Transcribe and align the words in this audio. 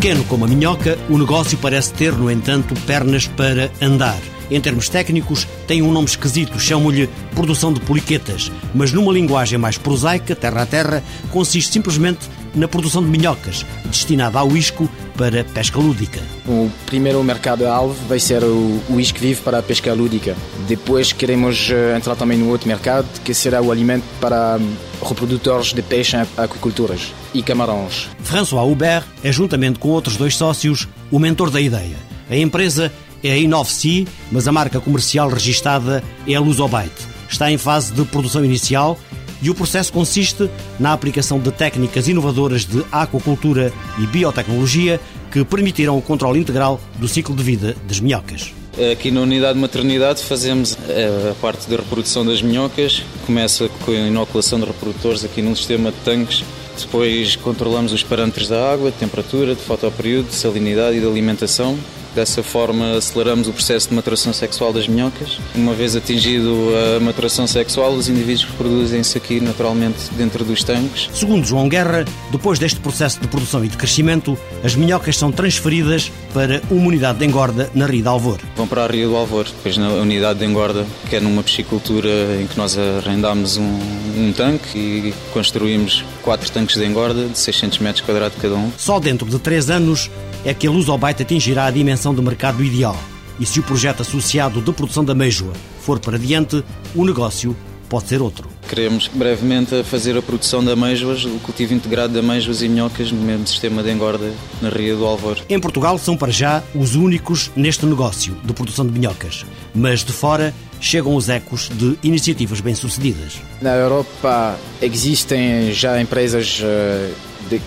Pequeno 0.00 0.24
como 0.24 0.46
a 0.46 0.48
minhoca, 0.48 0.98
o 1.10 1.18
negócio 1.18 1.58
parece 1.58 1.92
ter, 1.92 2.14
no 2.14 2.30
entanto, 2.30 2.74
pernas 2.86 3.26
para 3.26 3.70
andar. 3.82 4.18
Em 4.50 4.58
termos 4.58 4.88
técnicos, 4.88 5.46
tem 5.66 5.82
um 5.82 5.92
nome 5.92 6.06
esquisito, 6.06 6.58
chamam-lhe 6.58 7.06
produção 7.34 7.70
de 7.70 7.80
poliquetas, 7.80 8.50
mas 8.74 8.92
numa 8.92 9.12
linguagem 9.12 9.58
mais 9.58 9.76
prosaica, 9.76 10.34
terra 10.34 10.62
a 10.62 10.66
terra, 10.66 11.04
consiste 11.30 11.70
simplesmente 11.70 12.20
na 12.54 12.66
produção 12.66 13.02
de 13.02 13.10
minhocas, 13.10 13.66
destinada 13.84 14.38
ao 14.38 14.56
isco 14.56 14.88
para 15.18 15.44
pesca 15.44 15.78
lúdica. 15.78 16.22
O 16.48 16.70
primeiro 16.86 17.22
mercado-alvo 17.22 17.94
vai 18.08 18.18
ser 18.18 18.42
o, 18.42 18.80
o 18.88 18.98
isco 18.98 19.18
vivo 19.18 19.42
para 19.42 19.58
a 19.58 19.62
pesca 19.62 19.92
lúdica. 19.92 20.34
Depois 20.66 21.12
queremos 21.12 21.68
eh, 21.70 21.94
entrar 21.94 22.16
também 22.16 22.38
no 22.38 22.48
outro 22.48 22.66
mercado, 22.66 23.06
que 23.22 23.34
será 23.34 23.60
o 23.60 23.70
alimento 23.70 24.04
para 24.18 24.58
reprodutores 25.02 25.72
de 25.72 25.82
peixe 25.82 26.16
aquiculturas 26.36 27.12
e 27.34 27.42
camarões. 27.42 28.08
François 28.22 28.66
Hubert 28.66 29.04
é, 29.22 29.32
juntamente 29.32 29.78
com 29.78 29.88
outros 29.88 30.16
dois 30.16 30.36
sócios, 30.36 30.88
o 31.10 31.18
mentor 31.18 31.50
da 31.50 31.60
ideia. 31.60 31.96
A 32.30 32.36
empresa 32.36 32.92
é 33.22 33.32
a 33.32 33.36
Inovci, 33.36 34.06
mas 34.30 34.48
a 34.48 34.52
marca 34.52 34.80
comercial 34.80 35.28
registada 35.28 36.02
é 36.26 36.34
a 36.34 36.40
Lusobite. 36.40 37.08
Está 37.28 37.50
em 37.50 37.58
fase 37.58 37.92
de 37.92 38.04
produção 38.04 38.44
inicial 38.44 38.98
e 39.42 39.48
o 39.50 39.54
processo 39.54 39.92
consiste 39.92 40.50
na 40.78 40.92
aplicação 40.92 41.38
de 41.38 41.50
técnicas 41.50 42.08
inovadoras 42.08 42.64
de 42.64 42.84
aquacultura 42.92 43.72
e 43.98 44.06
biotecnologia 44.06 45.00
que 45.30 45.44
permitirão 45.44 45.96
o 45.96 46.02
controle 46.02 46.38
integral 46.38 46.80
do 46.98 47.08
ciclo 47.08 47.34
de 47.34 47.42
vida 47.42 47.76
das 47.86 48.00
minhocas. 48.00 48.52
Aqui 48.92 49.10
na 49.10 49.20
unidade 49.20 49.54
de 49.54 49.60
maternidade 49.60 50.22
fazemos 50.22 50.78
eh, 50.88 51.30
a 51.30 51.34
parte 51.34 51.68
da 51.68 51.76
reprodução 51.76 52.24
das 52.24 52.40
minhocas, 52.40 53.02
começa 53.26 53.68
com 53.84 53.90
a 53.90 53.94
inoculação 53.94 54.58
de 54.58 54.66
reprodutores 54.66 55.24
aqui 55.24 55.42
num 55.42 55.54
sistema 55.54 55.90
de 55.90 55.98
tanques 55.98 56.44
depois 56.78 57.36
controlamos 57.36 57.92
os 57.92 58.02
parâmetros 58.02 58.48
da 58.48 58.72
água, 58.72 58.90
de 58.90 58.96
temperatura, 58.96 59.54
de 59.54 59.60
fotoperíodo, 59.60 60.28
de 60.28 60.34
salinidade 60.34 60.96
e 60.96 61.00
de 61.00 61.06
alimentação. 61.06 61.78
Dessa 62.14 62.42
forma, 62.42 62.96
aceleramos 62.96 63.46
o 63.48 63.52
processo 63.52 63.88
de 63.88 63.94
maturação 63.94 64.32
sexual 64.32 64.72
das 64.72 64.88
minhocas. 64.88 65.38
Uma 65.54 65.74
vez 65.74 65.94
atingido 65.94 66.70
a 66.96 67.00
maturação 67.00 67.46
sexual, 67.46 67.92
os 67.92 68.08
indivíduos 68.08 68.44
reproduzem-se 68.44 69.16
aqui 69.16 69.40
naturalmente 69.40 70.12
dentro 70.12 70.44
dos 70.44 70.64
tanques. 70.64 71.08
Segundo 71.12 71.44
João 71.44 71.68
Guerra, 71.68 72.04
depois 72.32 72.58
deste 72.58 72.80
processo 72.80 73.20
de 73.20 73.28
produção 73.28 73.64
e 73.64 73.68
de 73.68 73.76
crescimento, 73.76 74.36
as 74.64 74.74
minhocas 74.74 75.16
são 75.16 75.30
transferidas 75.30 76.10
para 76.34 76.60
uma 76.70 76.88
unidade 76.88 77.18
de 77.18 77.26
engorda 77.26 77.70
na 77.74 77.86
Ria 77.86 78.02
de 78.02 78.08
Alvor. 78.08 78.40
Vão 78.56 78.66
para 78.66 78.84
a 78.84 78.86
Ria 78.88 79.06
do 79.06 79.16
Alvor, 79.16 79.44
depois 79.44 79.76
na 79.76 79.88
unidade 79.90 80.40
de 80.40 80.44
engorda, 80.44 80.84
que 81.08 81.16
é 81.16 81.20
numa 81.20 81.42
piscicultura 81.42 82.08
em 82.40 82.46
que 82.46 82.56
nós 82.56 82.76
arrendámos 82.76 83.56
um, 83.56 83.78
um 84.16 84.32
tanque 84.36 84.78
e 84.78 85.14
construímos 85.32 86.04
quatro 86.22 86.50
tanques 86.50 86.76
de 86.76 86.84
engorda 86.84 87.26
de 87.26 87.38
600 87.38 87.78
metros 87.78 88.04
quadrados 88.04 88.36
cada 88.40 88.54
um. 88.54 88.70
Só 88.76 88.98
dentro 88.98 89.28
de 89.28 89.38
três 89.38 89.70
anos 89.70 90.10
é 90.44 90.54
que 90.54 90.66
a 90.66 90.70
Lusobite 90.70 91.22
atingirá 91.22 91.66
a 91.66 91.70
dimensão 91.70 92.14
de 92.14 92.22
mercado 92.22 92.64
ideal. 92.64 92.96
E 93.38 93.46
se 93.46 93.60
o 93.60 93.62
projeto 93.62 94.02
associado 94.02 94.60
de 94.60 94.72
produção 94.72 95.04
da 95.04 95.12
ameijoa 95.12 95.52
for 95.80 95.98
para 95.98 96.18
diante, 96.18 96.62
o 96.94 97.04
negócio 97.04 97.56
pode 97.88 98.06
ser 98.06 98.22
outro. 98.22 98.48
Queremos 98.68 99.08
brevemente 99.08 99.82
fazer 99.82 100.16
a 100.16 100.22
produção 100.22 100.62
de 100.62 100.70
ameijoas, 100.70 101.24
o 101.24 101.40
cultivo 101.40 101.74
integrado 101.74 102.12
de 102.12 102.20
ameijoas 102.20 102.62
e 102.62 102.68
minhocas 102.68 103.10
no 103.10 103.20
mesmo 103.20 103.46
sistema 103.46 103.82
de 103.82 103.90
engorda 103.90 104.32
na 104.62 104.68
Ria 104.68 104.94
do 104.94 105.04
Alvor. 105.04 105.38
Em 105.48 105.58
Portugal 105.58 105.98
são 105.98 106.16
para 106.16 106.30
já 106.30 106.62
os 106.74 106.94
únicos 106.94 107.50
neste 107.56 107.84
negócio 107.84 108.36
de 108.44 108.52
produção 108.52 108.86
de 108.86 108.92
minhocas, 108.92 109.44
mas 109.74 110.04
de 110.04 110.12
fora 110.12 110.54
chegam 110.80 111.16
os 111.16 111.28
ecos 111.28 111.68
de 111.68 111.98
iniciativas 112.02 112.60
bem-sucedidas. 112.60 113.40
Na 113.60 113.74
Europa 113.74 114.56
existem 114.80 115.72
já 115.72 116.00
empresas 116.00 116.60
eh, 116.62 117.10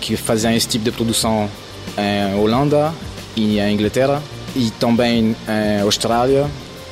que 0.00 0.16
fazem 0.16 0.56
esse 0.56 0.68
tipo 0.68 0.86
de 0.86 0.90
produção 0.90 1.50
em 1.96 2.34
Holanda 2.38 2.92
e 3.36 3.58
em 3.58 3.74
Inglaterra 3.74 4.22
e 4.54 4.70
também 4.72 5.36
em 5.48 5.80
Austrália, 5.82 6.46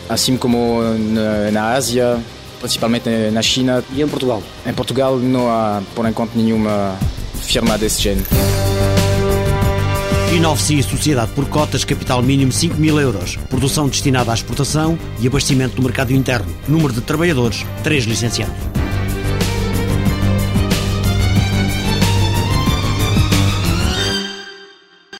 assim 0.08 0.36
como 0.36 0.80
na, 0.82 1.50
na 1.50 1.72
Ásia, 1.72 2.20
principalmente 2.60 3.08
na 3.32 3.42
China 3.42 3.84
e 3.92 4.02
em 4.02 4.08
Portugal. 4.08 4.42
Em 4.66 4.72
Portugal 4.72 5.16
não 5.18 5.50
há, 5.50 5.82
por 5.94 6.06
enquanto, 6.08 6.34
nenhuma 6.34 6.96
firma 7.34 7.76
desse 7.78 8.02
género. 8.02 8.26
Inove-se 10.34 10.82
Sociedade 10.82 11.30
por 11.32 11.46
cotas, 11.48 11.84
capital 11.84 12.22
mínimo 12.22 12.50
5 12.50 12.76
mil 12.76 12.98
euros. 12.98 13.36
Produção 13.50 13.86
destinada 13.86 14.30
à 14.30 14.34
exportação 14.34 14.98
e 15.20 15.26
abastecimento 15.26 15.76
do 15.76 15.82
mercado 15.82 16.12
interno. 16.12 16.50
Número 16.66 16.92
de 16.92 17.02
trabalhadores, 17.02 17.66
3 17.82 18.04
licenciados. 18.04 18.81